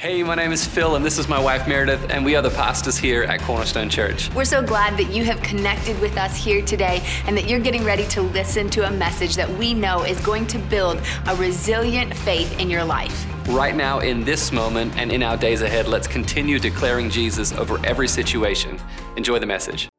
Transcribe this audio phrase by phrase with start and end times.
[0.00, 2.48] Hey, my name is Phil, and this is my wife Meredith, and we are the
[2.48, 4.32] pastors here at Cornerstone Church.
[4.32, 7.84] We're so glad that you have connected with us here today and that you're getting
[7.84, 12.16] ready to listen to a message that we know is going to build a resilient
[12.16, 13.26] faith in your life.
[13.48, 17.78] Right now, in this moment, and in our days ahead, let's continue declaring Jesus over
[17.84, 18.80] every situation.
[19.18, 19.90] Enjoy the message.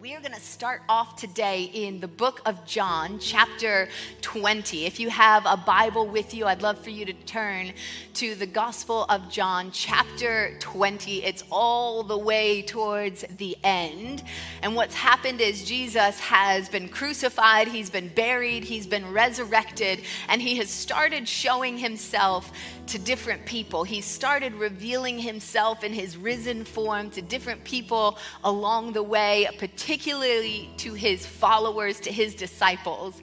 [0.00, 3.88] We are going to start off today in the book of John, chapter
[4.20, 4.86] 20.
[4.86, 7.72] If you have a Bible with you, I'd love for you to turn
[8.14, 11.24] to the Gospel of John, chapter 20.
[11.24, 14.22] It's all the way towards the end.
[14.62, 20.40] And what's happened is Jesus has been crucified, he's been buried, he's been resurrected, and
[20.40, 22.52] he has started showing himself
[22.88, 23.84] to different people.
[23.84, 30.70] He started revealing himself in his risen form to different people along the way, particularly
[30.78, 33.20] to his followers, to his disciples.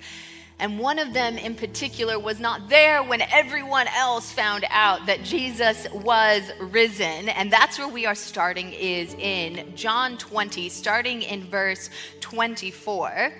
[0.58, 5.24] And one of them in particular was not there when everyone else found out that
[5.24, 7.28] Jesus was risen.
[7.30, 11.90] And that's where we are starting is in John 20, starting in verse
[12.22, 13.34] 24.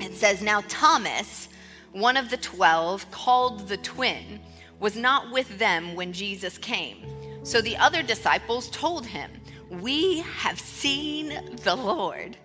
[0.00, 1.48] It says, Now Thomas,
[1.92, 4.40] one of the twelve, called the twin,
[4.80, 7.04] was not with them when Jesus came.
[7.42, 9.30] So the other disciples told him,
[9.70, 12.36] We have seen the Lord.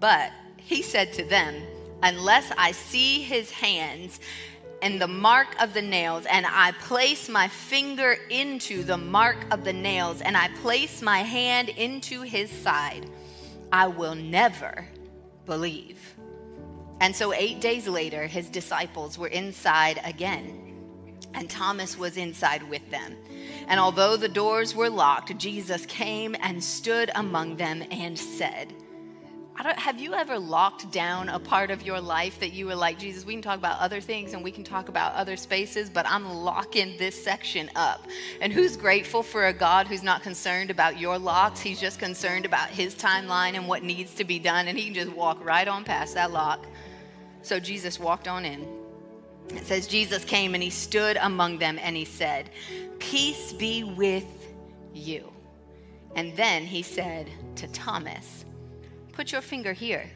[0.00, 1.62] But he said to them,
[2.02, 4.20] Unless I see his hands
[4.82, 9.64] and the mark of the nails, and I place my finger into the mark of
[9.64, 13.08] the nails, and I place my hand into his side,
[13.72, 14.86] I will never
[15.46, 15.98] believe.
[17.00, 20.63] And so, eight days later, his disciples were inside again
[21.34, 23.16] and Thomas was inside with them.
[23.68, 28.72] And although the doors were locked, Jesus came and stood among them and said,
[29.56, 33.24] have you ever locked down a part of your life that you were like, Jesus,
[33.24, 36.28] we can talk about other things and we can talk about other spaces, but I'm
[36.28, 38.06] locking this section up?
[38.40, 41.60] And who's grateful for a God who's not concerned about your locks?
[41.60, 44.94] He's just concerned about his timeline and what needs to be done, and he can
[44.94, 46.66] just walk right on past that lock.
[47.42, 48.83] So Jesus walked on in.
[49.50, 52.50] It says, Jesus came and he stood among them and he said,
[52.98, 54.26] Peace be with
[54.92, 55.32] you.
[56.16, 58.44] And then he said to Thomas,
[59.12, 60.10] Put your finger here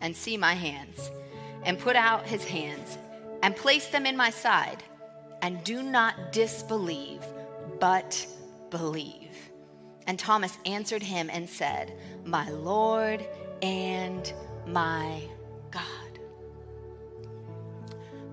[0.00, 1.10] and see my hands,
[1.64, 2.98] and put out his hands
[3.42, 4.82] and place them in my side,
[5.42, 7.22] and do not disbelieve,
[7.78, 8.26] but
[8.70, 9.30] believe.
[10.06, 11.92] And Thomas answered him and said,
[12.24, 13.24] My Lord
[13.62, 14.32] and
[14.66, 15.22] my
[15.70, 16.03] God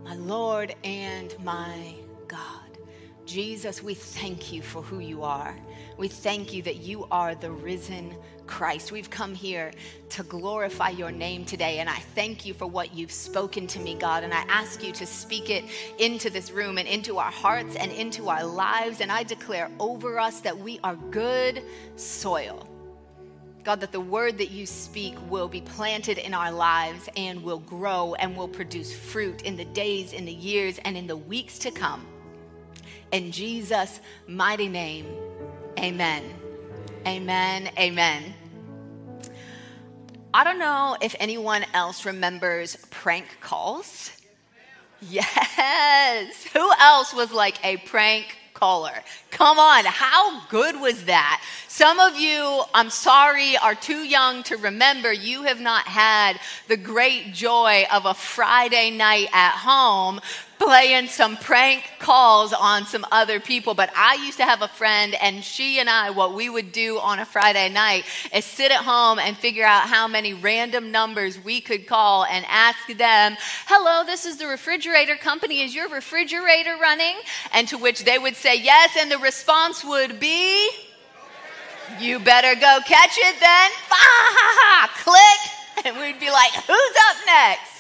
[0.03, 1.95] my Lord and my
[2.28, 2.78] God.
[3.25, 5.56] Jesus, we thank you for who you are.
[5.97, 8.16] We thank you that you are the risen
[8.47, 8.91] Christ.
[8.91, 9.72] We've come here
[10.09, 13.95] to glorify your name today, and I thank you for what you've spoken to me,
[13.95, 14.23] God.
[14.23, 15.66] And I ask you to speak it
[16.00, 19.00] into this room and into our hearts and into our lives.
[19.00, 21.63] And I declare over us that we are good
[21.95, 22.70] soil
[23.63, 27.59] God, that the word that you speak will be planted in our lives and will
[27.59, 31.59] grow and will produce fruit in the days, in the years, and in the weeks
[31.59, 32.05] to come.
[33.11, 35.05] In Jesus' mighty name,
[35.79, 36.23] amen.
[37.05, 37.69] Amen.
[37.77, 38.33] Amen.
[40.33, 44.11] I don't know if anyone else remembers prank calls.
[45.01, 46.45] Yes.
[46.53, 48.94] Who else was like a prank caller.
[49.31, 51.44] Come on, how good was that?
[51.67, 55.11] Some of you, I'm sorry, are too young to remember.
[55.11, 60.22] You have not had the great joy of a Friday night at home
[60.61, 63.73] playing some prank calls on some other people.
[63.73, 66.99] But I used to have a friend, and she and I, what we would do
[66.99, 71.44] on a Friday night is sit at home and figure out how many random numbers
[71.44, 73.35] we could call and ask them,
[73.66, 75.61] Hello, this is the refrigerator company.
[75.61, 77.16] Is your refrigerator running?
[77.53, 80.69] And to which they would say yes, and the response would be,
[81.99, 83.72] You better go catch it then.
[85.03, 85.85] Click.
[85.85, 87.70] And we'd be like, Who's up next?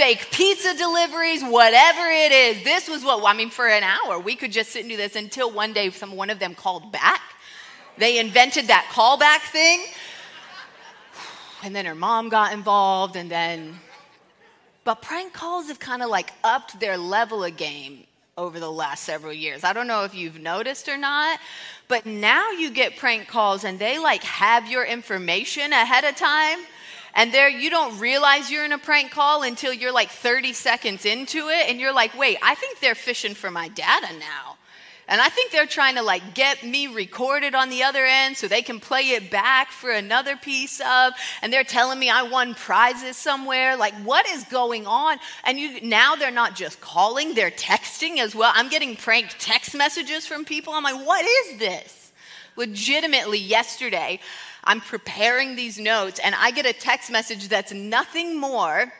[0.00, 2.64] Fake pizza deliveries, whatever it is.
[2.64, 5.14] This was what, I mean, for an hour, we could just sit and do this
[5.14, 7.20] until one day some, one of them called back.
[7.98, 9.84] They invented that callback thing.
[11.62, 13.78] And then her mom got involved, and then.
[14.84, 18.06] But prank calls have kind of like upped their level of game
[18.38, 19.62] over the last several years.
[19.62, 21.38] I don't know if you've noticed or not,
[21.88, 26.60] but now you get prank calls and they like have your information ahead of time
[27.14, 31.04] and there you don't realize you're in a prank call until you're like 30 seconds
[31.04, 34.56] into it and you're like, wait, I think they're fishing for my data now.
[35.10, 38.46] And I think they're trying to like get me recorded on the other end so
[38.46, 41.12] they can play it back for another piece of.
[41.42, 43.76] And they're telling me I won prizes somewhere.
[43.76, 45.18] Like, what is going on?
[45.42, 48.52] And you now they're not just calling, they're texting as well.
[48.54, 50.74] I'm getting prank text messages from people.
[50.74, 52.12] I'm like, what is this?
[52.54, 54.20] Legitimately, yesterday,
[54.64, 58.92] I'm preparing these notes and I get a text message that's nothing more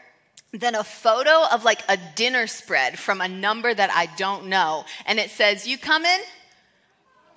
[0.53, 4.85] than a photo of like a dinner spread from a number that I don't know.
[5.07, 6.19] And it says, You coming?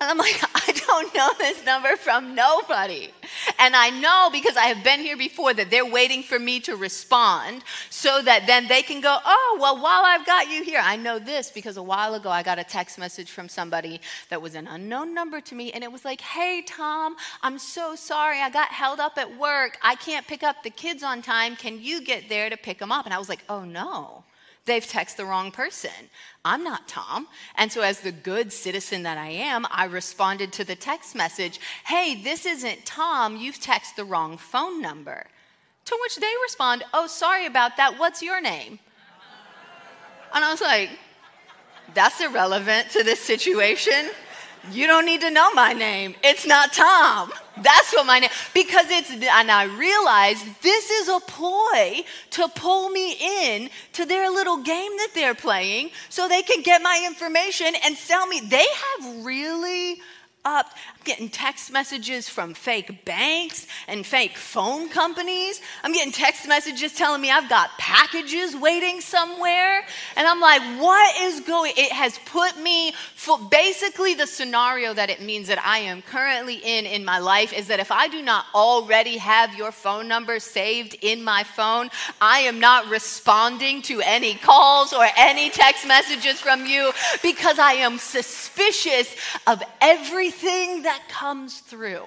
[0.00, 3.10] And I'm like, I don't know this number from nobody.
[3.58, 6.76] And I know because I have been here before that they're waiting for me to
[6.76, 10.96] respond so that then they can go, oh, well, while I've got you here, I
[10.96, 14.00] know this because a while ago I got a text message from somebody
[14.30, 15.72] that was an unknown number to me.
[15.72, 18.40] And it was like, hey, Tom, I'm so sorry.
[18.40, 19.78] I got held up at work.
[19.82, 21.56] I can't pick up the kids on time.
[21.56, 23.04] Can you get there to pick them up?
[23.04, 24.24] And I was like, oh, no
[24.66, 25.90] they've texted the wrong person.
[26.44, 27.26] I'm not Tom.
[27.56, 31.60] And so, as the good citizen that I am, I responded to the text message
[31.86, 33.36] Hey, this isn't Tom.
[33.36, 35.26] You've texted the wrong phone number.
[35.86, 37.98] To which they respond, Oh, sorry about that.
[37.98, 38.78] What's your name?
[40.34, 40.90] And I was like,
[41.94, 44.10] That's irrelevant to this situation.
[44.70, 46.14] You don't need to know my name.
[46.22, 47.32] It's not Tom.
[47.62, 52.88] That's what my name, because it's, and I realized this is a ploy to pull
[52.88, 53.16] me
[53.52, 57.96] in to their little game that they're playing so they can get my information and
[57.96, 58.40] sell me.
[58.40, 60.00] They have really
[60.44, 60.66] up.
[60.94, 65.60] I'm getting text messages from fake banks and fake phone companies.
[65.82, 69.84] I'm getting text messages telling me I've got packages waiting somewhere.
[70.16, 71.72] And I'm like, what is going?
[71.76, 76.56] It has put me for basically the scenario that it means that I am currently
[76.56, 80.38] in in my life is that if I do not already have your phone number
[80.38, 81.88] saved in my phone,
[82.20, 86.92] I am not responding to any calls or any text messages from you
[87.22, 89.14] because I am suspicious
[89.46, 92.02] of everything everything that comes through.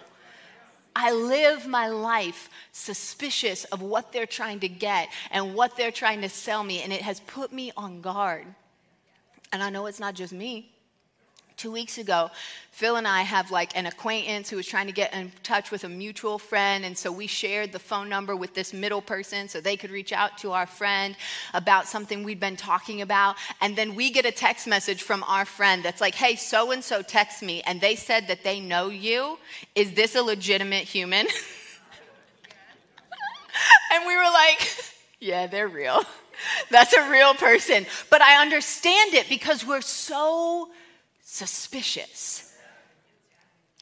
[0.96, 6.22] I live my life suspicious of what they're trying to get and what they're trying
[6.22, 8.46] to sell me, and it has put me on guard.
[9.54, 10.72] And I know it's not just me.
[11.58, 12.30] Two weeks ago,
[12.70, 15.86] Phil and I have like an acquaintance who was trying to get in touch with
[15.86, 16.86] a mutual friend.
[16.86, 20.14] And so we shared the phone number with this middle person so they could reach
[20.14, 21.16] out to our friend
[21.56, 23.38] about something we'd been talking about.
[23.60, 26.84] And then we get a text message from our friend that's like, hey, so and
[26.84, 27.64] so text me.
[27.64, 29.40] And they said that they know you.
[29.74, 31.26] Is this a legitimate human?
[33.96, 34.76] and we were like,
[35.20, 36.04] yeah, they're real.
[36.70, 37.88] That's a real person.
[38.12, 40.70] But I understand it because we're so
[41.30, 42.54] suspicious.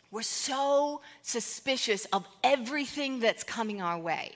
[0.10, 4.32] We're so suspicious of everything that's coming our way.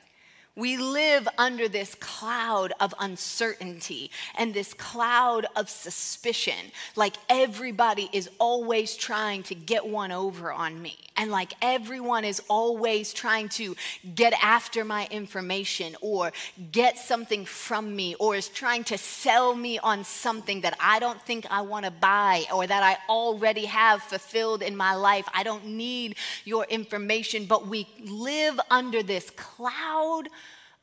[0.60, 6.74] We live under this cloud of uncertainty and this cloud of suspicion.
[6.98, 10.98] Like everybody is always trying to get one over on me.
[11.16, 13.74] And like everyone is always trying to
[14.16, 16.34] get after my information or
[16.74, 21.22] get something from me or is trying to sell me on something that I don't
[21.22, 25.26] think I want to buy or that I already have fulfilled in my life.
[25.34, 30.28] I don't need your information, but we live under this cloud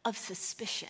[0.06, 0.88] of suspicion.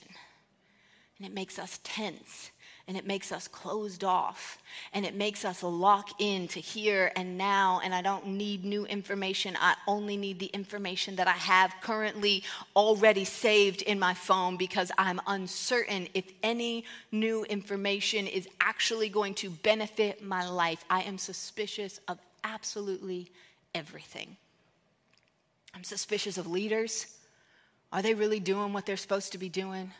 [1.19, 2.51] And it makes us tense
[2.87, 4.59] and it makes us closed off
[4.93, 8.87] and it makes us lock in to here and now and i don't need new
[8.87, 9.57] information.
[9.59, 12.45] I only need the information that i have currently
[12.77, 19.35] already saved in my phone because i'm uncertain if any new information is actually going
[19.35, 20.85] to benefit my life.
[20.91, 23.31] I am suspicious of absolutely
[23.75, 24.37] everything.
[25.75, 27.16] I'm suspicious of leaders
[27.93, 29.93] are they really doing what they're supposed to be doing?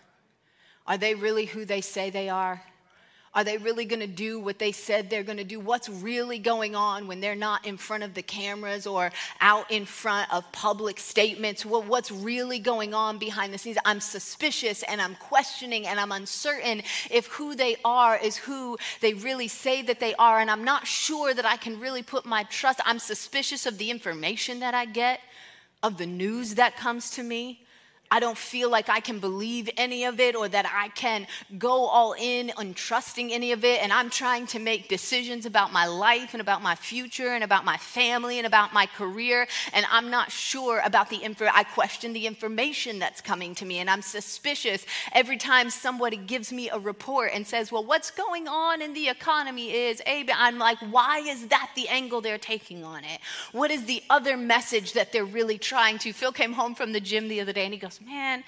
[0.87, 2.63] Are they really who they say they are?
[3.37, 5.61] Are they really going to do what they said they're going to do?
[5.61, 9.13] What's really going on when they're not in front of the cameras or
[9.43, 11.67] out in front of public statements?
[11.67, 13.77] Well, what's really going on behind the scenes?
[13.85, 19.13] I'm suspicious and I'm questioning and I'm uncertain if who they are is who they
[19.13, 20.41] really say that they are.
[20.41, 22.81] And I'm not sure that I can really put my trust.
[22.87, 25.21] I'm suspicious of the information that I get,
[25.83, 27.66] of the news that comes to me.
[28.11, 31.27] I don't feel like I can believe any of it or that I can
[31.59, 33.83] go all in on trusting any of it.
[33.83, 37.65] And I'm trying to make decisions about my life and about my future and about
[37.65, 39.47] my family and about my career.
[39.73, 41.47] And I'm not sure about the info.
[41.53, 43.79] I question the information that's coming to me.
[43.79, 48.49] And I'm suspicious every time somebody gives me a report and says, well, what's going
[48.49, 50.03] on in the economy is.
[50.07, 53.21] I'm like, why is that the angle they're taking on it?
[53.53, 56.13] What is the other message that they're really trying to?
[56.13, 58.43] Phil came home from the gym the other day and he goes, Man, I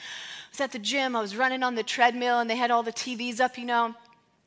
[0.50, 2.92] was at the gym, I was running on the treadmill, and they had all the
[2.92, 3.94] TVs up, you know.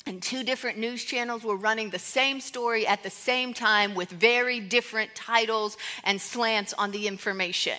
[0.06, 4.10] and two different news channels were running the same story at the same time with
[4.10, 7.78] very different titles and slants on the information,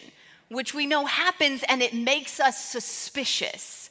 [0.49, 3.81] which we know happens and it makes us suspicious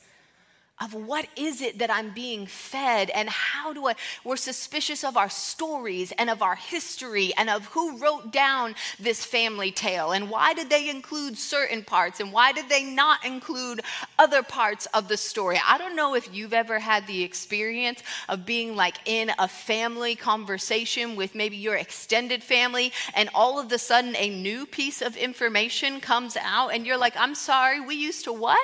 [0.82, 5.16] of what is it that I'm being fed and how do I, we're suspicious of
[5.16, 10.30] our stories and of our history and of who wrote down this family tale and
[10.30, 13.82] why did they include certain parts and why did they not include
[14.18, 15.60] other parts of the story.
[15.66, 20.16] I don't know if you've ever had the experience of being like in a family
[20.16, 25.16] conversation with maybe your extended family and all of a sudden a new piece of
[25.16, 28.60] information comes out and you're like, I'm sorry, we used to what?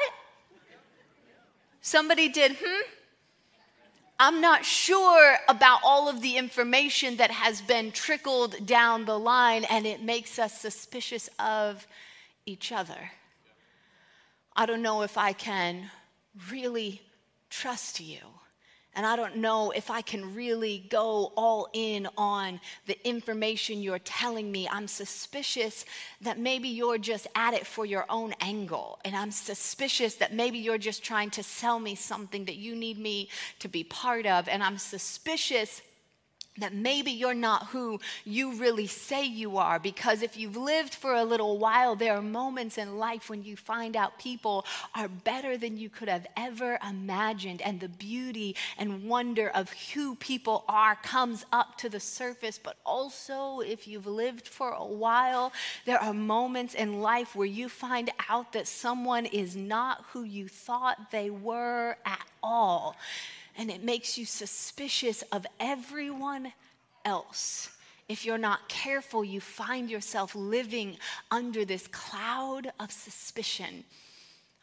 [1.87, 2.81] Somebody did, hmm?
[4.19, 9.63] I'm not sure about all of the information that has been trickled down the line,
[9.63, 11.87] and it makes us suspicious of
[12.45, 13.11] each other.
[14.53, 15.89] I don't know if I can
[16.51, 17.01] really
[17.49, 18.19] trust you.
[18.97, 23.99] And I don't know if I can really go all in on the information you're
[23.99, 24.67] telling me.
[24.67, 25.85] I'm suspicious
[26.21, 28.97] that maybe you're just at it for your own angle.
[29.05, 32.97] And I'm suspicious that maybe you're just trying to sell me something that you need
[32.97, 34.47] me to be part of.
[34.47, 35.83] And I'm suspicious
[36.57, 39.79] that maybe you're not who you really say you are.
[39.79, 43.55] Because if you've lived for a little while, there are moments in life when you
[43.55, 47.61] find out people are better than you could have ever imagined.
[47.61, 52.59] And the beauty and wonder of who people are comes up to the surface.
[52.61, 55.51] But also, if you've lived for a while,
[55.85, 60.47] there are moments in life where you find out that someone is not who you
[60.47, 62.95] thought they were at all
[63.57, 66.53] and it makes you suspicious of everyone
[67.03, 67.69] else.
[68.07, 70.97] If you're not careful, you find yourself living
[71.31, 73.83] under this cloud of suspicion.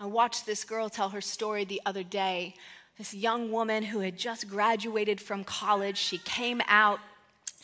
[0.01, 2.55] I watched this girl tell her story the other day.
[2.97, 7.01] This young woman who had just graduated from college, she came out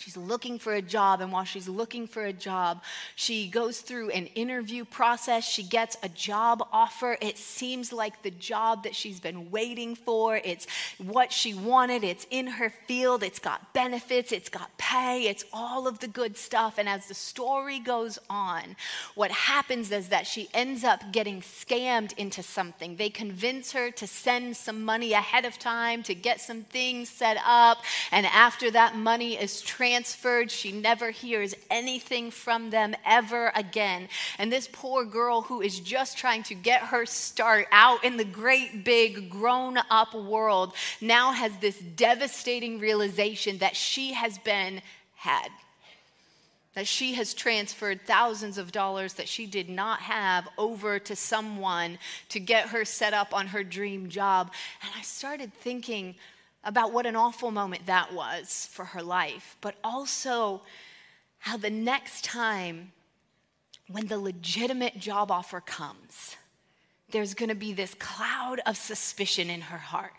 [0.01, 2.83] She's looking for a job, and while she's looking for a job,
[3.17, 5.47] she goes through an interview process.
[5.47, 7.19] She gets a job offer.
[7.21, 10.39] It seems like the job that she's been waiting for.
[10.39, 10.67] It's
[10.97, 15.87] what she wanted, it's in her field, it's got benefits, it's got pay, it's all
[15.87, 16.79] of the good stuff.
[16.79, 18.77] And as the story goes on,
[19.17, 22.97] what happens is that she ends up getting scammed into something.
[22.97, 27.37] They convince her to send some money ahead of time to get some things set
[27.45, 30.51] up, and after that money is transferred, transferred.
[30.51, 34.09] She never hears anything from them ever again.
[34.39, 38.25] And this poor girl who is just trying to get her start out in the
[38.25, 44.81] great big grown up world now has this devastating realization that she has been
[45.17, 45.49] had
[46.77, 51.99] that she has transferred thousands of dollars that she did not have over to someone
[52.29, 54.53] to get her set up on her dream job.
[54.81, 56.15] And I started thinking,
[56.65, 60.61] about what an awful moment that was for her life, but also
[61.39, 62.93] how the next time
[63.89, 66.37] when the legitimate job offer comes,
[67.11, 70.13] there's gonna be this cloud of suspicion in her heart.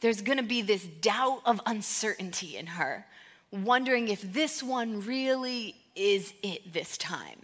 [0.00, 3.06] There's gonna be this doubt of uncertainty in her,
[3.50, 7.38] wondering if this one really is it this time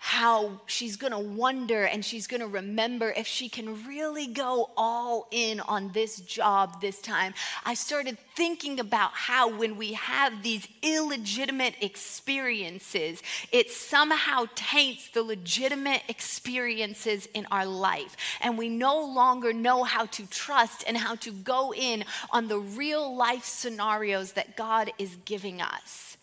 [0.00, 4.70] how she's going to wonder and she's going to remember if she can really go
[4.76, 7.34] all in on this job this time.
[7.64, 15.22] I started thinking about how when we have these illegitimate experiences, it somehow taints the
[15.22, 18.16] legitimate experiences in our life.
[18.40, 22.58] And we no longer know how to trust and how to go in on the
[22.58, 26.17] real life scenarios that God is giving us.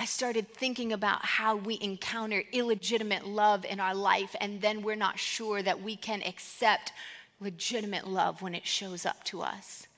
[0.00, 4.94] I started thinking about how we encounter illegitimate love in our life, and then we're
[4.94, 6.92] not sure that we can accept
[7.40, 9.88] legitimate love when it shows up to us.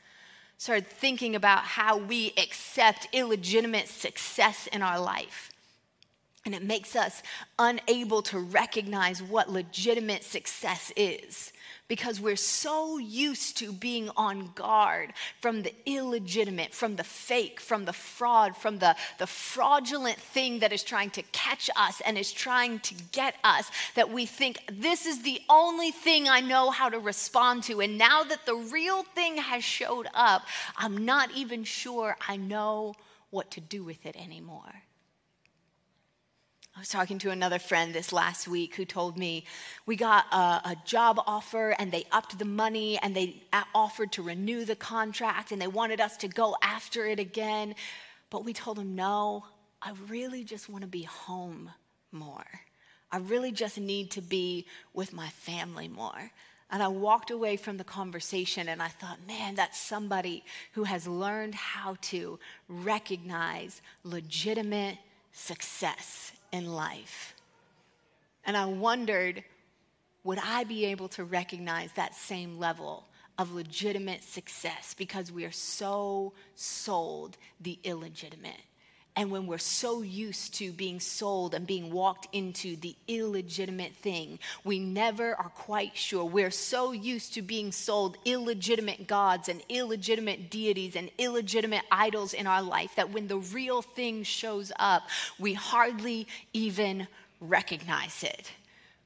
[0.57, 5.51] Started thinking about how we accept illegitimate success in our life.
[6.47, 7.23] And it makes us
[7.59, 11.53] unable to recognize what legitimate success is
[11.91, 17.85] because we're so used to being on guard from the illegitimate, from the fake, from
[17.85, 22.31] the fraud, from the, the fraudulent thing that is trying to catch us and is
[22.31, 26.89] trying to get us, that we think this is the only thing I know how
[26.89, 27.81] to respond to.
[27.81, 32.95] And now that the real thing has showed up, I'm not even sure I know
[33.31, 34.85] what to do with it anymore.
[36.81, 39.45] I was talking to another friend this last week who told me
[39.85, 43.43] we got a, a, job offer and they upped the money and they
[43.75, 47.75] offered to renew the contract and they wanted us to go after it again.
[48.31, 49.45] But we told them, no,
[49.83, 51.69] I really just want to be home
[52.13, 52.47] more.
[53.13, 56.31] I really just need to be with my family more.
[56.71, 61.07] And I walked away from the conversation and I thought, man, that's somebody who has
[61.07, 62.39] learned how to
[62.71, 64.97] recognize legitimate
[65.33, 67.35] success in life.
[68.45, 69.45] And I wondered,
[70.25, 73.07] would I be able to recognize that same level
[73.39, 78.61] of legitimate success because we are so sold the illegitimate?
[79.21, 84.39] And when we're so used to being sold and being walked into the illegitimate thing,
[84.65, 86.25] we never are quite sure.
[86.25, 92.47] We're so used to being sold illegitimate gods and illegitimate deities and illegitimate idols in
[92.47, 95.03] our life that when the real thing shows up,
[95.39, 97.07] we hardly even
[97.43, 98.51] recognize it.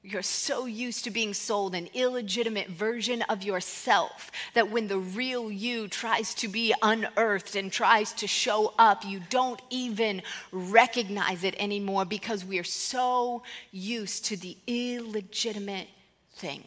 [0.06, 5.50] You're so used to being sold an illegitimate version of yourself that when the real
[5.50, 10.20] you tries to be unearthed and tries to show up, you don't even
[10.52, 15.88] recognize it anymore because we are so used to the illegitimate
[16.34, 16.62] thing.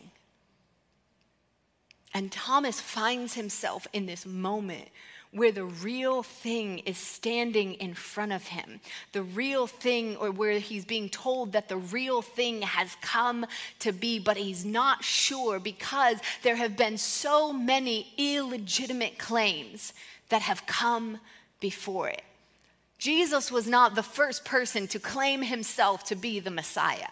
[2.16, 4.88] And Thomas finds himself in this moment
[5.32, 8.80] where the real thing is standing in front of him.
[9.12, 13.46] The real thing, or where he's being told that the real thing has come
[13.80, 19.94] to be, but he's not sure because there have been so many illegitimate claims
[20.30, 21.20] that have come
[21.60, 22.24] before it.
[22.98, 27.10] Jesus was not the first person to claim himself to be the Messiah.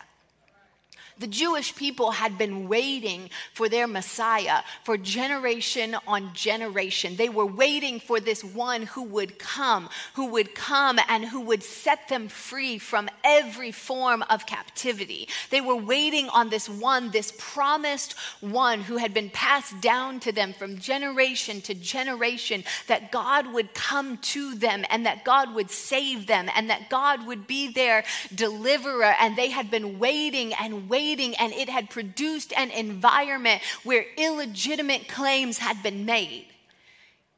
[1.17, 7.15] The Jewish people had been waiting for their Messiah for generation on generation.
[7.15, 11.63] They were waiting for this one who would come, who would come and who would
[11.63, 15.29] set them free from every form of captivity.
[15.51, 20.33] They were waiting on this one, this promised one who had been passed down to
[20.33, 25.71] them from generation to generation, that God would come to them and that God would
[25.71, 28.03] save them and that God would be their
[28.33, 29.15] deliverer.
[29.17, 35.07] And they had been waiting and waiting and it had produced an environment where illegitimate
[35.07, 36.45] claims had been made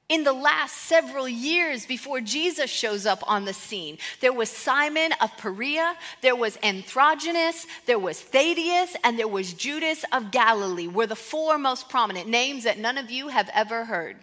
[0.09, 3.97] in the last several years before Jesus shows up on the scene.
[4.21, 10.05] There was Simon of Perea, there was Andronicus, there was Thaddeus, and there was Judas
[10.13, 14.15] of Galilee, were the four most prominent names that none of you have ever heard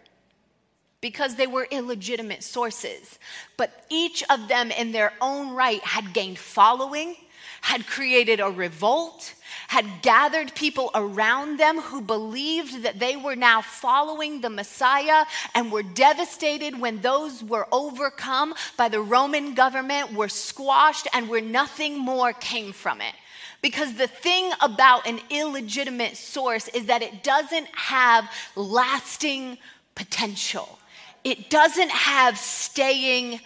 [1.02, 3.18] because they were illegitimate sources.
[3.58, 7.14] But each of them, in their own right, had gained following,
[7.64, 9.32] had created a revolt,
[9.68, 15.24] had gathered people around them who believed that they were now following the Messiah
[15.54, 21.40] and were devastated when those were overcome by the Roman government, were squashed, and where
[21.40, 23.14] nothing more came from it.
[23.62, 29.56] Because the thing about an illegitimate source is that it doesn't have lasting
[29.94, 30.78] potential,
[31.24, 33.40] it doesn't have staying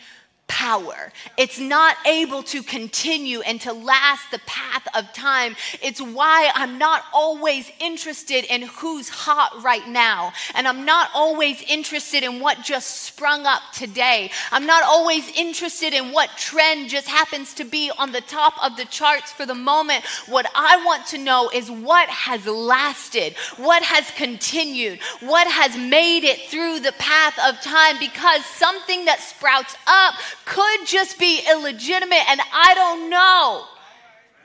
[0.49, 1.13] power.
[1.37, 5.55] It's not able to continue and to last the path of time.
[5.81, 10.33] It's why I'm not always interested in who's hot right now.
[10.55, 14.31] And I'm not always interested in what just sprung up today.
[14.51, 18.77] I'm not always interested in what trend just happens to be on the top of
[18.77, 20.05] the charts for the moment.
[20.27, 26.25] What I want to know is what has lasted, what has continued, what has made
[26.25, 30.15] it through the path of time because something that sprouts up
[30.49, 33.65] could just be illegitimate, and I don't know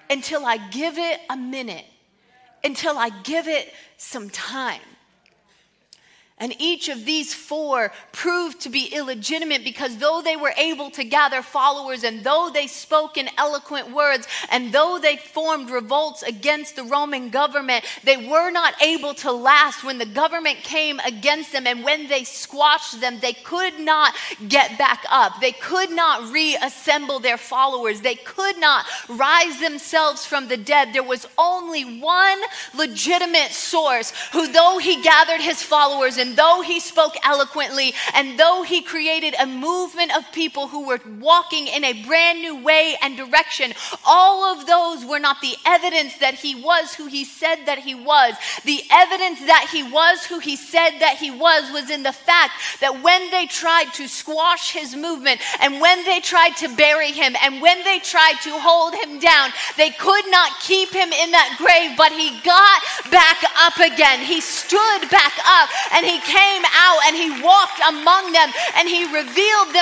[0.10, 1.86] until I give it a minute,
[2.64, 4.82] until I give it some time.
[6.44, 11.06] And each of these four proved to be illegitimate because though they were able to
[11.06, 16.76] gather followers and though they spoke in eloquent words and though they formed revolts against
[16.76, 21.66] the Roman government, they were not able to last when the government came against them.
[21.66, 24.14] And when they squashed them, they could not
[24.50, 25.40] get back up.
[25.40, 28.02] They could not reassemble their followers.
[28.02, 30.92] They could not rise themselves from the dead.
[30.92, 32.42] There was only one
[32.76, 38.82] legitimate source who, though he gathered his followers, though he spoke eloquently, and though he
[38.82, 43.74] created a movement of people who were walking in a brand new way and direction,
[44.06, 47.96] all of those were not the evidence that he was who he said that he
[47.96, 48.36] was.
[48.66, 52.54] The evidence that he was who he said that he was was in the fact
[52.82, 57.36] that when they tried to squash his movement, and when they tried to bury him,
[57.44, 61.56] and when they tried to hold him down, they could not keep him in that
[61.58, 64.20] grave, but he got back up again.
[64.20, 68.88] He stood back up and he he came out and he walked among them and
[68.88, 69.74] he revealed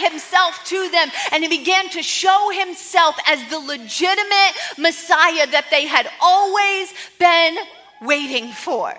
[0.00, 5.86] himself to them and he began to show himself as the legitimate Messiah that they
[5.86, 7.56] had always been
[8.00, 8.94] waiting for.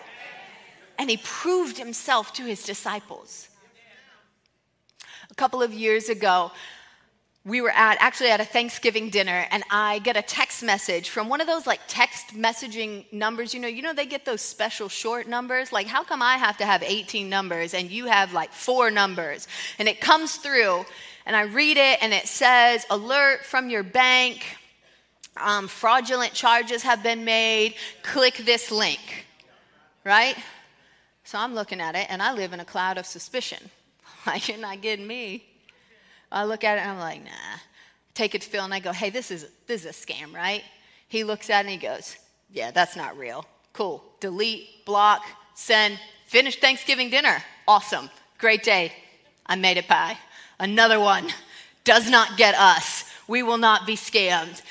[0.98, 3.50] And he proved himself to his disciples.
[5.30, 6.52] A couple of years ago,
[7.46, 11.30] we were at actually at a Thanksgiving dinner, and I get a text message from
[11.30, 13.54] one of those like text messaging numbers.
[13.54, 15.72] You know, you know they get those special short numbers.
[15.72, 19.48] Like, how come I have to have 18 numbers and you have like four numbers?
[19.78, 20.86] And it comes through,
[21.28, 24.58] and I read it, and it says, "Alert from your bank:
[25.38, 27.76] um, fraudulent charges have been made.
[28.02, 29.28] Click this link."
[30.04, 30.36] Right?
[31.26, 33.60] So I'm looking at it, and I live in a cloud of suspicion.
[34.26, 35.46] Like, you're not getting me.
[36.32, 37.32] I look at it and I'm like, nah.
[38.14, 40.64] Take it to Phil and I go, hey, this is, this is a scam, right?
[41.08, 42.16] He looks at it and he goes,
[42.52, 43.46] yeah, that's not real.
[43.74, 44.04] Cool.
[44.20, 47.44] Delete, block, send, finish Thanksgiving dinner.
[47.68, 48.10] Awesome.
[48.38, 48.94] Great day.
[49.46, 50.18] I made it by.
[50.60, 51.28] Another one
[51.84, 53.04] does not get us.
[53.28, 54.62] We will not be scammed.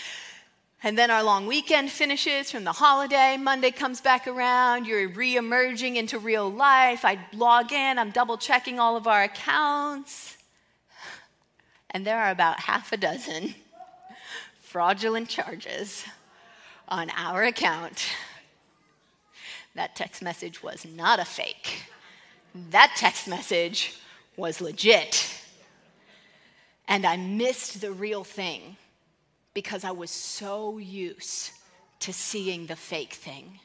[0.82, 3.36] And then our long weekend finishes from the holiday.
[3.38, 4.86] Monday comes back around.
[4.86, 7.04] You're re emerging into real life.
[7.04, 7.98] I log in.
[7.98, 10.33] I'm double checking all of our accounts
[11.94, 13.54] and there are about half a dozen
[14.60, 16.04] fraudulent charges
[16.88, 18.04] on our account.
[19.76, 21.84] That text message was not a fake.
[22.70, 23.96] That text message
[24.36, 25.40] was legit.
[26.88, 28.76] And I missed the real thing
[29.54, 31.52] because I was so used
[32.00, 33.60] to seeing the fake thing.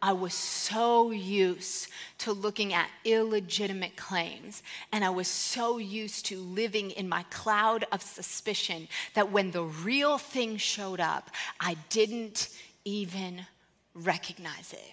[0.00, 6.38] I was so used to looking at illegitimate claims, and I was so used to
[6.38, 11.30] living in my cloud of suspicion that when the real thing showed up,
[11.60, 12.48] I didn't
[12.84, 13.46] even
[13.94, 14.92] recognize it.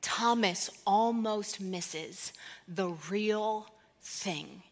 [0.00, 2.32] Thomas almost misses
[2.68, 3.66] the real
[4.00, 4.62] thing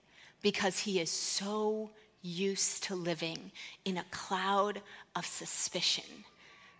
[0.40, 1.90] because he is so
[2.22, 3.50] used to living
[3.84, 4.80] in a cloud
[5.14, 6.24] of suspicion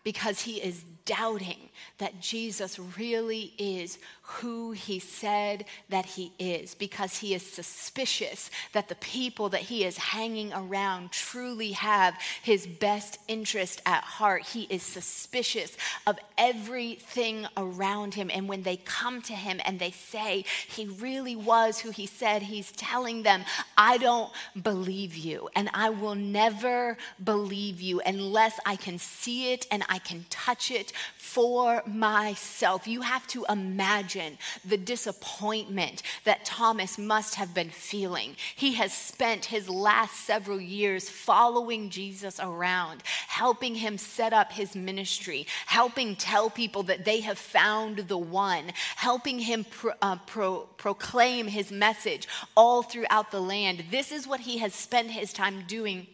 [0.07, 1.59] because he is doubting
[1.99, 8.89] that Jesus really is who he said that he is, because he is suspicious that
[8.89, 12.13] the people that he is hanging around truly have
[12.43, 14.43] his best interest at heart.
[14.43, 15.77] He is suspicious
[16.09, 18.29] of everything around him.
[18.35, 22.43] And when they come to him and they say he really was who he said,
[22.43, 23.45] he's telling them,
[23.79, 29.69] I don't believe you, and I will never believe you unless I can see it
[29.71, 32.89] and I can touch it for myself.
[32.89, 34.16] You have to imagine
[34.65, 38.37] the disappointment that Thomas must have been feeling.
[38.55, 44.75] He has spent his last several years following Jesus around, helping him set up his
[44.75, 50.61] ministry, helping tell people that they have found the one, helping him pro, uh, pro,
[50.77, 53.85] proclaim his message all throughout the land.
[53.91, 56.07] This is what he has spent his time doing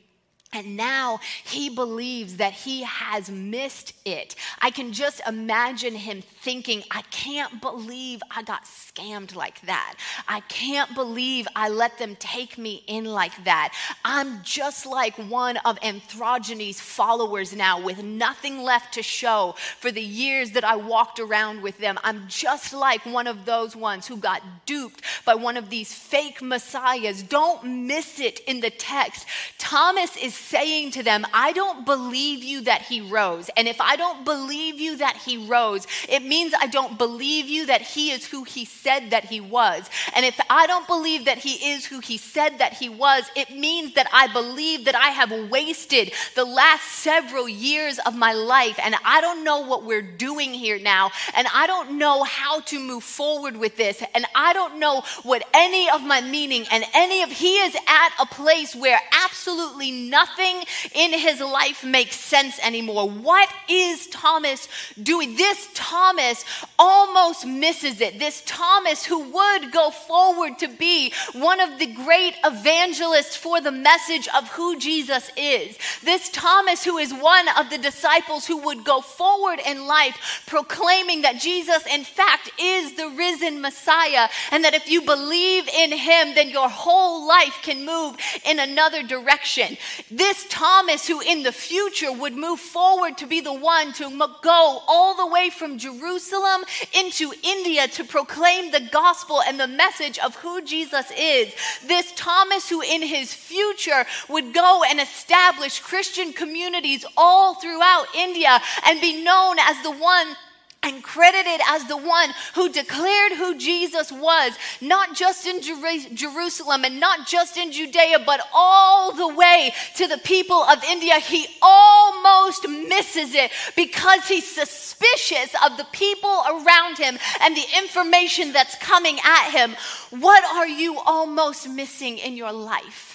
[0.52, 4.36] and now he believes that he has missed it.
[4.60, 9.94] I can just imagine him thinking, I can't believe I got scammed like that.
[10.28, 13.74] I can't believe I let them take me in like that.
[14.04, 20.02] I'm just like one of Athronges' followers now with nothing left to show for the
[20.02, 21.98] years that I walked around with them.
[22.04, 26.42] I'm just like one of those ones who got duped by one of these fake
[26.42, 27.22] messiahs.
[27.22, 29.26] Don't miss it in the text.
[29.58, 33.50] Thomas is saying to them, I don't believe you that he rose.
[33.57, 37.66] And if I don't believe you that he rose, it means I don't believe you
[37.66, 39.88] that he is who he said that he was.
[40.14, 43.50] And if I don't believe that he is who he said that he was, it
[43.50, 48.78] means that I believe that I have wasted the last several years of my life.
[48.83, 51.11] And I don't know what we're doing here now.
[51.35, 54.02] And I don't know how to move forward with this.
[54.14, 58.11] And I don't know what any of my meaning and any of, he is at
[58.20, 60.64] a place where absolutely nothing nothing
[60.95, 63.09] in his life makes sense anymore.
[63.09, 64.68] What is Thomas
[65.03, 65.37] doing?
[65.37, 66.45] This Thomas
[66.79, 68.18] almost misses it.
[68.18, 73.73] This Thomas who would go forward to be one of the great evangelists for the
[73.73, 75.77] message of who Jesus is.
[76.03, 81.23] This Thomas who is one of the disciples who would go forward in life proclaiming
[81.23, 86.35] that Jesus, in fact, is the risen Messiah, and that if you believe in him,
[86.35, 89.77] then your whole life can move in another direction.
[90.11, 94.08] This Thomas, who in the future would move forward to be the one to
[94.42, 100.18] go all the way from Jerusalem into India to proclaim the gospel and the message
[100.20, 101.52] of who Jesus is.
[101.87, 108.61] This Thomas, who in his future would go and establish Christian communities all throughout India
[108.87, 110.37] and be known as the one
[110.83, 116.85] and credited as the one who declared who Jesus was, not just in Jer- Jerusalem
[116.85, 121.47] and not just in Judea, but all the way to the people of India, he
[121.62, 128.77] almost misses it because he's suspicious of the people around him and the information that's
[128.79, 129.77] coming at him.
[130.11, 133.11] What are you almost missing in your life?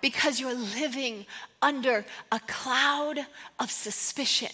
[0.00, 1.26] because you're living
[1.60, 3.26] under a cloud
[3.58, 4.52] of suspicion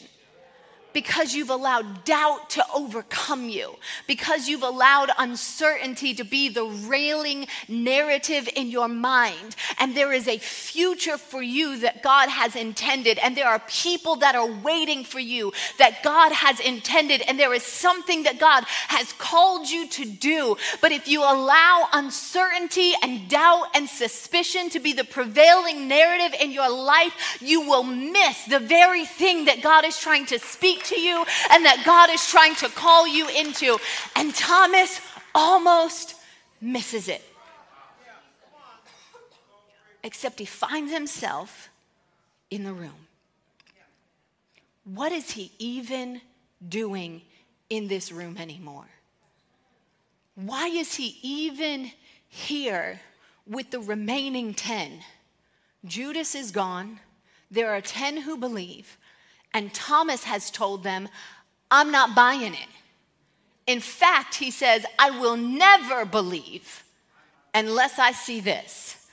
[0.95, 3.75] because you've allowed doubt to overcome you,
[4.07, 9.57] because you've allowed uncertainty to be the railing narrative in your mind.
[9.79, 14.17] And there is a future for you that God has intended, and there are people
[14.17, 18.65] that are waiting for you that God has intended, and there is something that God
[18.89, 20.57] has called you to do.
[20.81, 26.53] But if you allow uncertainty and doubt and suspicion to be the prevailing narrative in
[26.53, 31.01] your life, you will miss the very thing that God is trying to speak to
[31.01, 33.79] you and that God is trying to call you into.
[34.17, 35.01] And Thomas
[35.35, 36.17] almost
[36.61, 37.23] misses it.
[40.03, 41.71] Except he finds himself
[42.51, 43.07] in the room.
[44.85, 46.21] What is he even
[46.69, 47.23] doing
[47.71, 48.87] in this room anymore?
[50.35, 51.91] Why is he even
[52.29, 53.01] here
[53.47, 55.01] with the remaining 10?
[55.85, 57.01] Judas is gone.
[57.51, 58.99] There are 10 who believe.
[59.55, 61.09] And Thomas has told them,
[61.71, 62.69] I'm not buying it.
[63.67, 66.85] In fact, he says, I will never believe
[67.55, 69.07] unless I see this.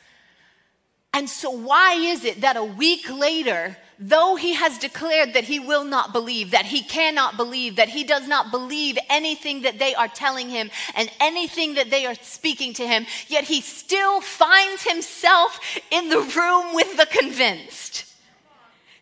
[1.13, 5.59] And so, why is it that a week later, though he has declared that he
[5.59, 9.93] will not believe, that he cannot believe, that he does not believe anything that they
[9.93, 14.83] are telling him and anything that they are speaking to him, yet he still finds
[14.83, 15.59] himself
[15.91, 18.10] in the room with the convinced?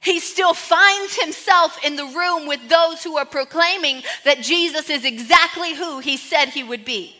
[0.02, 5.04] He still finds himself in the room with those who are proclaiming that Jesus is
[5.04, 7.19] exactly who he said he would be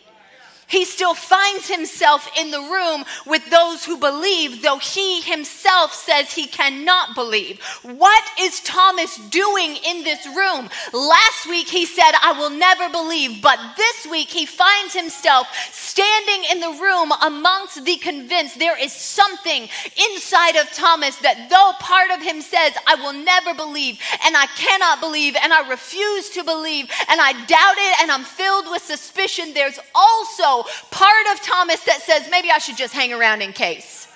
[0.70, 6.32] he still finds himself in the room with those who believe, though he himself says
[6.32, 7.62] he cannot believe.
[7.84, 10.70] What is Thomas doing in this room?
[10.94, 16.52] Last week he said, I will never believe, but this week he finds himself standing
[16.52, 18.60] in the room amongst the convinced.
[18.60, 19.68] There is something
[20.12, 24.46] inside of Thomas that though part of him says, I will never believe, and I
[24.56, 28.84] cannot believe, and I refuse to believe, and I doubt it, and I'm filled with
[28.84, 30.59] suspicion, there's also
[30.92, 34.08] part of Thomas that says, maybe I should just hang around in case.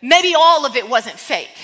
[0.00, 1.56] Maybe all of it wasn't fake.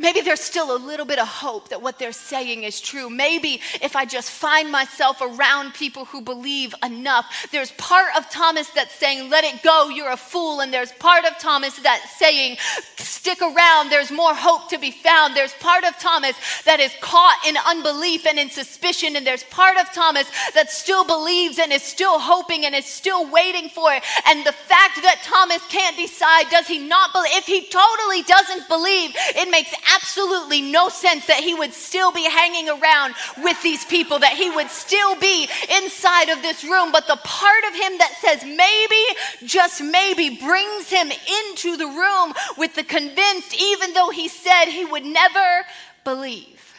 [0.00, 3.10] Maybe there's still a little bit of hope that what they're saying is true.
[3.10, 7.48] Maybe if I just find myself around people who believe enough.
[7.50, 10.60] There's part of Thomas that's saying, let it go, you're a fool.
[10.60, 12.58] And there's part of Thomas that's saying,
[12.96, 15.34] stick around, there's more hope to be found.
[15.34, 19.16] There's part of Thomas that is caught in unbelief and in suspicion.
[19.16, 23.28] And there's part of Thomas that still believes and is still hoping and is still
[23.30, 24.04] waiting for it.
[24.26, 27.32] And the fact that Thomas can't decide, does he not believe?
[27.32, 32.24] If he totally doesn't believe, it makes absolutely no sense that he would still be
[32.24, 35.48] hanging around with these people, that he would still be
[35.82, 36.92] inside of this room.
[36.92, 42.34] But the part of him that says maybe, just maybe, brings him into the room
[42.56, 45.64] with the convinced, even though he said he would never
[46.04, 46.74] believe.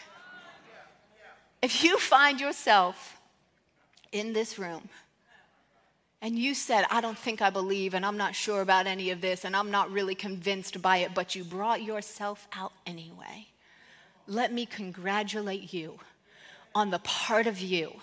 [1.61, 3.19] If you find yourself
[4.11, 4.89] in this room,
[6.21, 9.21] and you said, I don't think I believe, and I'm not sure about any of
[9.21, 13.47] this, and I'm not really convinced by it, but you brought yourself out anyway.
[14.27, 15.99] Let me congratulate you
[16.75, 17.93] on the part of you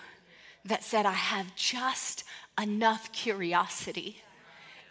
[0.65, 2.23] that said, I have just
[2.59, 4.21] enough curiosity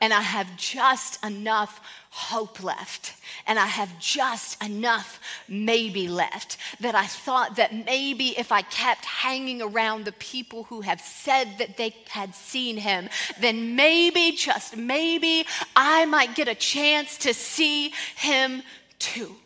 [0.01, 1.81] and I have just enough
[2.11, 3.15] hope left,
[3.47, 9.05] and I have just enough maybe left that I thought that maybe if I kept
[9.05, 13.09] hanging around the people who have said that they had seen him,
[13.41, 18.63] then maybe, just maybe, I might get a chance to see him
[18.99, 19.37] too.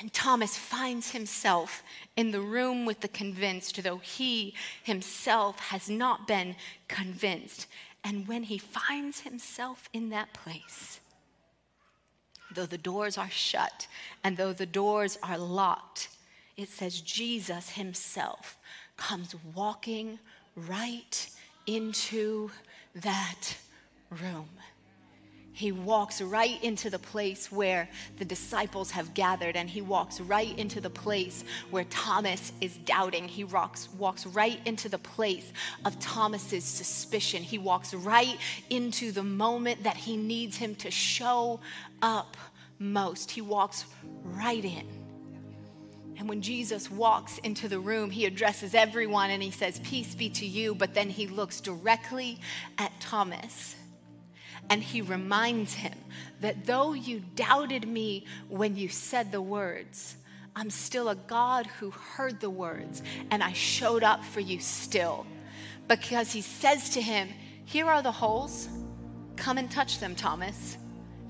[0.00, 1.82] And Thomas finds himself
[2.16, 6.56] in the room with the convinced, though he himself has not been
[6.88, 7.66] convinced.
[8.04, 11.00] And when he finds himself in that place,
[12.54, 13.86] though the doors are shut
[14.24, 16.08] and though the doors are locked,
[16.56, 18.58] it says Jesus himself
[18.96, 20.18] comes walking
[20.56, 21.28] right
[21.66, 22.50] into
[22.94, 23.56] that
[24.10, 24.48] room
[25.60, 27.86] he walks right into the place where
[28.18, 33.28] the disciples have gathered, and he walks right into the place where Thomas is doubting.
[33.28, 35.52] He walks, walks right into the place
[35.84, 37.42] of Thomas's suspicion.
[37.42, 38.38] He walks right
[38.70, 41.60] into the moment that he needs him to show
[42.00, 42.38] up
[42.78, 43.30] most.
[43.30, 43.84] He walks
[44.24, 44.88] right in.
[46.16, 50.30] And when Jesus walks into the room, he addresses everyone and he says, Peace be
[50.30, 50.74] to you.
[50.74, 52.40] But then he looks directly
[52.78, 53.76] at Thomas
[54.70, 55.98] and he reminds him
[56.40, 60.16] that though you doubted me when you said the words,
[60.54, 65.26] I'm still a God who heard the words, and I showed up for you still.
[65.88, 67.28] Because he says to him,
[67.64, 68.68] Here are the holes.
[69.36, 70.76] Come and touch them, Thomas.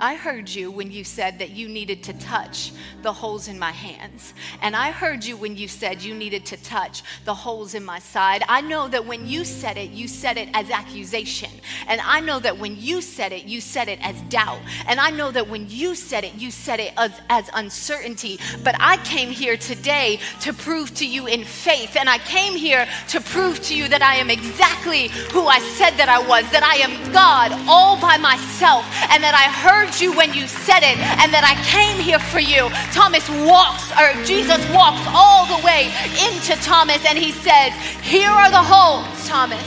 [0.01, 3.71] I heard you when you said that you needed to touch the holes in my
[3.71, 4.33] hands.
[4.63, 7.99] And I heard you when you said you needed to touch the holes in my
[7.99, 8.43] side.
[8.49, 11.51] I know that when you said it, you said it as accusation.
[11.87, 14.61] And I know that when you said it, you said it as doubt.
[14.87, 18.39] And I know that when you said it, you said it as, as uncertainty.
[18.65, 21.97] But I came here today to prove to you in faith.
[21.97, 25.91] And I came here to prove to you that I am exactly who I said
[25.97, 30.13] that I was, that I am God all by myself, and that I heard you
[30.13, 32.69] when you said it and that I came here for you.
[32.93, 35.89] Thomas walks, or Jesus walks all the way
[36.29, 37.73] into Thomas and he says,
[38.05, 39.65] Here are the holes, Thomas.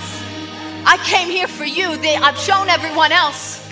[0.86, 1.98] I came here for you.
[1.98, 3.63] They I've shown everyone else.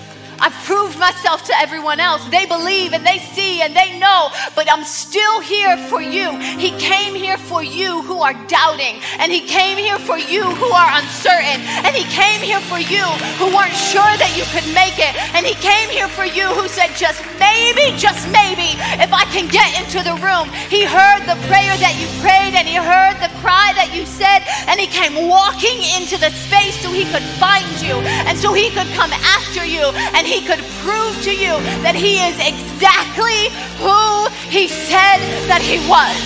[0.42, 2.26] I've proved myself to everyone else.
[2.28, 6.34] They believe and they see and they know, but I'm still here for you.
[6.58, 10.66] He came here for you who are doubting, and He came here for you who
[10.66, 13.06] are uncertain, and He came here for you
[13.38, 16.66] who weren't sure that you could make it, and He came here for you who
[16.66, 20.50] said, just maybe, just maybe, if I can get into the room.
[20.66, 24.42] He heard the prayer that you prayed, and He heard the cry that you said,
[24.66, 27.94] and He came walking into the space so He could find you,
[28.26, 32.16] and so He could come after you, and he could prove to you that he
[32.16, 36.16] is exactly who he said that he was.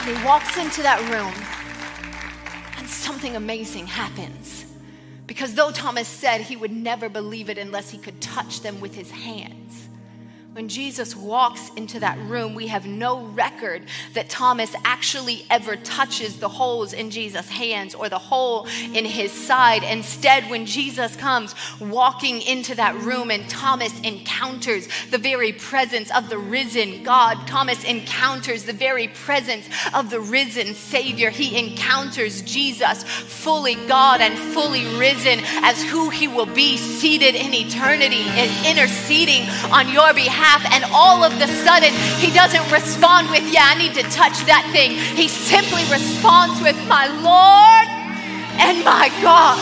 [0.00, 1.34] And he walks into that room,
[2.78, 4.64] and something amazing happens.
[5.26, 8.94] Because though Thomas said he would never believe it unless he could touch them with
[8.94, 9.59] his hands,
[10.52, 13.84] when Jesus walks into that room, we have no record
[14.14, 19.30] that Thomas actually ever touches the holes in Jesus' hands or the hole in his
[19.30, 19.84] side.
[19.84, 26.28] Instead, when Jesus comes walking into that room and Thomas encounters the very presence of
[26.28, 31.30] the risen God, Thomas encounters the very presence of the risen Savior.
[31.30, 37.54] He encounters Jesus, fully God and fully risen, as who he will be, seated in
[37.54, 40.39] eternity and interceding on your behalf
[40.72, 44.68] and all of the sudden, he doesn't respond with, Yeah, I need to touch that
[44.72, 44.92] thing.
[44.92, 47.88] He simply responds with, My Lord
[48.60, 49.60] and my God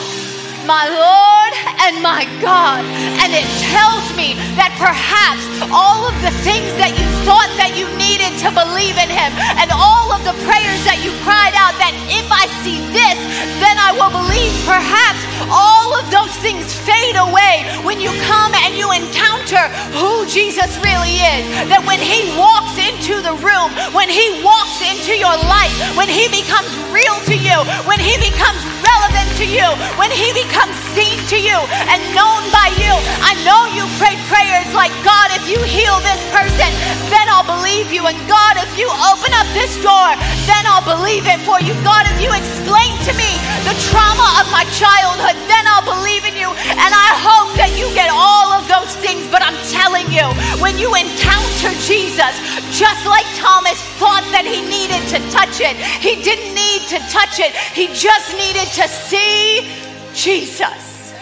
[0.69, 1.53] my Lord
[1.89, 2.85] and my God.
[3.25, 5.41] And it tells me that perhaps
[5.73, 9.73] all of the things that you thought that you needed to believe in Him and
[9.73, 13.17] all of the prayers that you cried out that if I see this,
[13.65, 18.77] then I will believe, perhaps all of those things fade away when you come and
[18.77, 19.48] you encounter
[19.95, 21.45] who Jesus really is.
[21.71, 26.29] That when He walks into the room, when He walks into your life, when He
[26.29, 27.57] becomes real to you,
[27.89, 29.67] when He becomes relevant to you,
[30.01, 31.55] when He becomes seen to you
[31.87, 32.93] and known by you.
[33.23, 36.71] I know you prayed prayers like, God, if you heal this person,
[37.07, 38.03] then I'll believe you.
[38.03, 40.11] And God, if you open up this door,
[40.51, 41.73] then I'll believe it for you.
[41.87, 43.38] God, if you explain to me
[43.69, 46.49] the trauma of my childhood, then I'll believe in you.
[46.73, 49.29] And I hope that you get all of those things.
[49.29, 50.25] But I'm telling you,
[50.65, 52.33] when you encounter Jesus,
[52.73, 57.45] just like Thomas thought that he needed to touch it, he didn't need to touch
[57.45, 57.53] it.
[57.77, 59.69] He just needed to see
[60.17, 61.13] Jesus.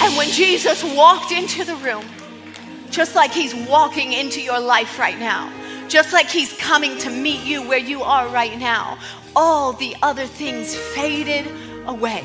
[0.00, 2.04] And when Jesus walked into the room,
[2.88, 5.52] just like he's walking into your life right now,
[5.88, 8.96] just like he's coming to meet you where you are right now,
[9.36, 11.46] all the other things faded
[11.86, 12.24] away.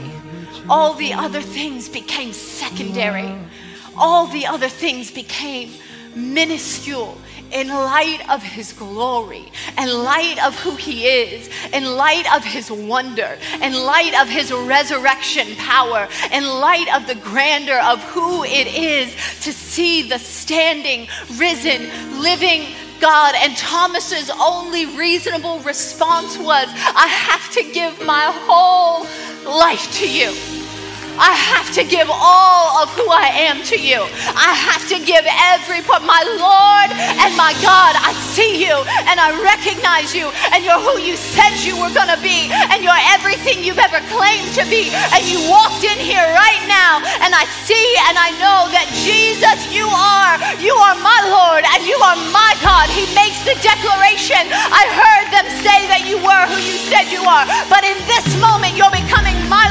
[0.70, 3.38] All the other things became secondary.
[3.98, 5.74] All the other things became
[6.16, 7.18] minuscule
[7.52, 12.72] in light of his glory, in light of who he is, in light of his
[12.72, 18.68] wonder, in light of his resurrection power, in light of the grandeur of who it
[18.68, 22.68] is to see the standing, risen, living
[23.02, 23.36] God.
[23.36, 29.06] And Thomas's only reasonable response was, I have to give my whole
[29.60, 30.61] life to you.
[31.18, 34.04] I have to give all of who I am to you.
[34.36, 36.04] I have to give every part.
[36.04, 38.76] My Lord and my God, I see you
[39.08, 42.84] and I recognize you and you're who you said you were going to be and
[42.84, 44.92] you're everything you've ever claimed to be.
[45.16, 49.72] And you walked in here right now and I see and I know that Jesus,
[49.72, 52.92] you are, you are my Lord and you are my God.
[52.92, 54.52] He makes the declaration.
[54.52, 57.48] I heard them say that you were who you said you are.
[57.72, 59.71] But in this moment, you're becoming my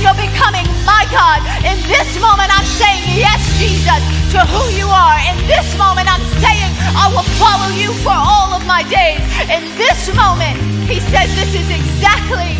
[0.00, 4.00] you're becoming my God, in this moment I'm saying yes, Jesus,
[4.32, 5.18] to who you are.
[5.28, 9.20] In this moment I'm saying I will follow you for all of my days.
[9.52, 10.56] In this moment,
[10.88, 12.56] He says this is exactly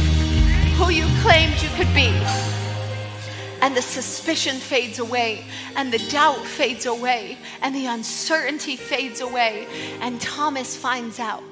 [0.76, 2.12] who you claimed you could be.
[3.62, 5.45] And the suspicion fades away,
[5.76, 9.66] and the doubt fades away, and the uncertainty fades away.
[10.01, 11.43] And Thomas finds out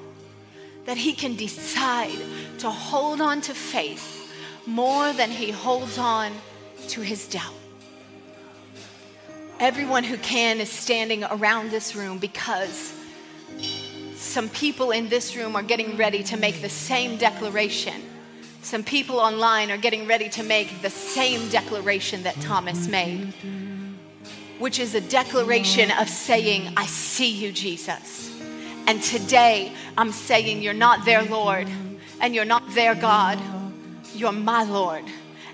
[0.85, 2.17] that he can decide
[2.59, 4.18] to hold on to faith
[4.69, 6.31] more than he holds on
[6.89, 7.53] to his doubt.
[9.59, 12.93] everyone who can is standing around this room because
[14.15, 18.01] some people in this room are getting ready to make the same declaration.
[18.61, 23.33] Some people online are getting ready to make the same declaration that Thomas made,
[24.59, 28.31] which is a declaration of saying, I see you, Jesus.
[28.87, 31.67] And today I'm saying, You're not their Lord
[32.21, 33.39] and you're not their God,
[34.19, 35.05] you're my Lord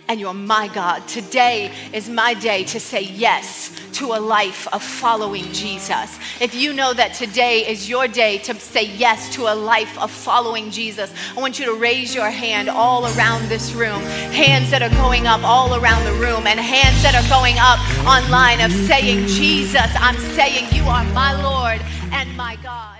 [0.07, 1.07] and you're my God.
[1.07, 6.19] Today is my day to say yes to a life of following Jesus.
[6.39, 10.11] If you know that today is your day to say yes to a life of
[10.11, 14.01] following Jesus, I want you to raise your hand all around this room.
[14.31, 17.79] Hands that are going up all around the room, and hands that are going up
[18.05, 22.94] online of saying, Jesus, I'm saying you are my Lord and my God.